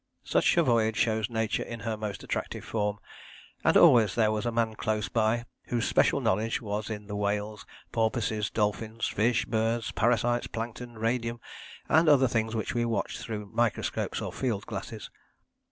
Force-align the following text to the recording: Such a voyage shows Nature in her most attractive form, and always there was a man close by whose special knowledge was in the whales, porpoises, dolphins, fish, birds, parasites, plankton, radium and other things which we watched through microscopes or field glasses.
Such 0.23 0.57
a 0.57 0.63
voyage 0.63 0.95
shows 0.97 1.29
Nature 1.29 1.61
in 1.61 1.81
her 1.81 1.95
most 1.95 2.23
attractive 2.23 2.65
form, 2.65 2.97
and 3.63 3.77
always 3.77 4.15
there 4.15 4.31
was 4.31 4.47
a 4.47 4.51
man 4.51 4.73
close 4.73 5.07
by 5.09 5.45
whose 5.65 5.87
special 5.87 6.19
knowledge 6.19 6.59
was 6.59 6.89
in 6.89 7.05
the 7.05 7.15
whales, 7.15 7.67
porpoises, 7.91 8.49
dolphins, 8.49 9.07
fish, 9.07 9.45
birds, 9.45 9.91
parasites, 9.91 10.47
plankton, 10.47 10.97
radium 10.97 11.39
and 11.87 12.09
other 12.09 12.27
things 12.27 12.55
which 12.55 12.73
we 12.73 12.83
watched 12.83 13.19
through 13.19 13.51
microscopes 13.53 14.23
or 14.23 14.33
field 14.33 14.65
glasses. 14.65 15.11